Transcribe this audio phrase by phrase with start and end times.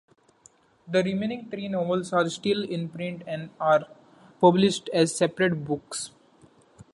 [0.87, 3.85] The remaining three novels are still in print and are
[4.39, 6.09] published as separate books.